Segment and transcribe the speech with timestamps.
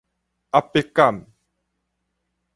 [0.49, 1.27] 壓迫感